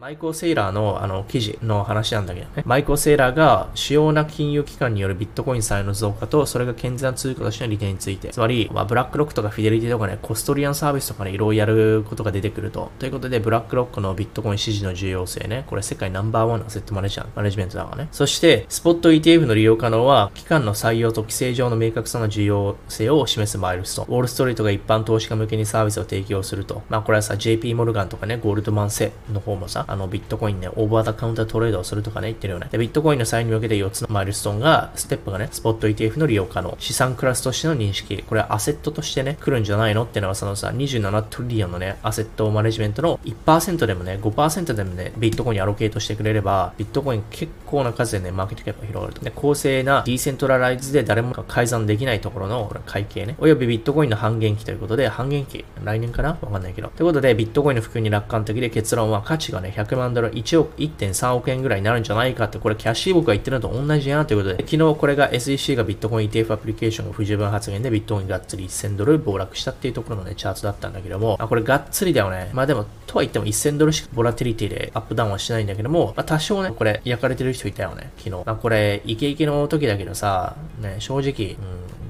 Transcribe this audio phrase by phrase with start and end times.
[0.00, 2.62] マイコー・セイラーのあの記事の話なんだけどね。
[2.64, 8.30] マイコー・セイラーが主要な金融機関によるビットコイン債の増加と、それが健全な通貨としての利点について。
[8.30, 12.90] つまり、まあ、ブラックロックとかフィデリティとかね、コストリアンサービスとかね、いろいろやることが出てくると。
[12.98, 15.64] ということで、ブラックロックのビットコイン支持の重要性ね。
[15.66, 18.08] これ世界ナンバーワンのアセットマネージャー、マネジメントだからね。
[18.10, 24.14] そして、スポット ETF の利用可能は、機関の採用と規制上の明確さの重要性を示すマイルストーン。
[24.14, 26.80] ウォールストリートが一般投資家向けにサービスを提供すると。
[26.88, 32.68] まあ、これはさ、JP モルガンとかね、ゴールドマンセの方もさ、あの、ビットコインね、オーバーザカウンタートレードをするとかね、言ってるよね。
[32.70, 36.76] で、ビットコインの際に向けて4つのマイルストーンが、ステップがね、スポット ETF の利用可能。
[36.78, 38.22] 資産クラスとしての認識。
[38.22, 49.24] これはアセットとしてね、来るんじゃないのってのはそのさ、27トリリオンのね、アセットマネジメントの1%でもね、5%でもね、ビットコインにアロケートしてくれれば、ビットコイン結構な数でね、マーケットキャップ広がると。
[49.24, 53.36] で、公正なディーセントラライズで誰もが改ざんできないところの、これ会計ね。
[53.38, 56.30] およびビットコインの半減期ということで、半減期、来年かな？
[56.40, 56.88] わかんないけど。
[56.88, 72.50] ということで、ビットコインの普及に楽観的で結論は価値がね、100万ドル、1億、1.3億円ぐらいになるんじゃないかって、これキャッシー僕が言ってるのと同じやなということで、昨日これが SEC がビットコイン ETF アプリケーションが不十分発言でビットコインがっつり1000ドル暴落したっていうところのね、チャートだったんだけども、あ、これがっつりだよね。
[72.52, 78.30] まあでも、とは言っても1000ドルしかボラティリティでアップダウンはしないんだけども、まあ多少ね、これ焼かれてる人いたよね、昨日。
[78.44, 81.56] まあこれ、イケイケの時だけどさ、ね、正直、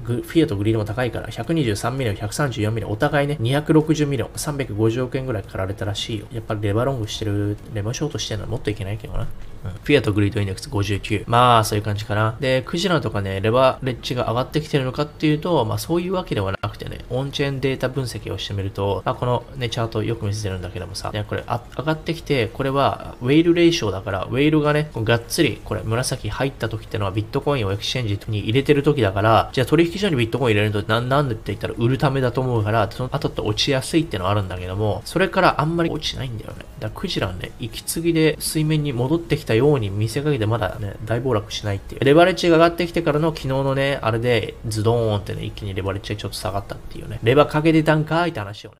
[0.07, 6.25] うん、 fear と greed も高いから、123 mil、134 mil、お互いね、260 mil、350億円ぐらい刈られたらしいよ。
[6.31, 9.27] やっぱりレバーロングしてる、レバーショートしてるのはもっといけないけどな。
[9.63, 11.25] うん、 fear と greed index 59。
[11.27, 12.35] まあ、そういう感じかな。
[12.39, 36.59] で、クジラとかね、レバレッジが上がってきてるのかっていうと、まあそういうわけではなくてね、オンチェーンデータ分析をしてみると、まあこのね、チャートよく見せてるんだけどもさ、ね、これあ上がってきて、これはウェイルレーションだから、 whale がね、がっつり、これ紫入った時ってのはビットコインを exchange に入れてる時だから、じゃあ取引所にビットコイン入れるとな、なんでって言ったら売るためだと思うから、その後って落ちやすいってのはあるんだけども、それからあんまり落ちないんだよね。
[36.79, 42.03] だからクジラはね、息継ぎで水面に戻ってきたように見せかけてまだね、大暴落しないっていう。
[42.03, 47.19] レバレッジが上がってきてからの昨日のね、あれでズドーンってね、一気にレバレッジがちょっと下がったっていういうね。
[47.23, 48.69] レバーかけてたんかいって話をね。